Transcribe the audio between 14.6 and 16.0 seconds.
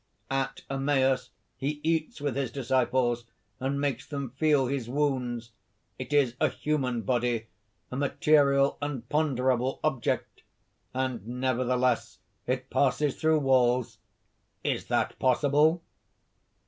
Is that possible?"